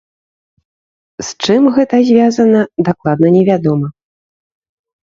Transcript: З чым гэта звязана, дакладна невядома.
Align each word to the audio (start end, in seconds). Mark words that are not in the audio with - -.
З 1.27 1.27
чым 1.43 1.61
гэта 1.75 1.95
звязана, 2.09 2.61
дакладна 2.91 3.27
невядома. 3.39 3.87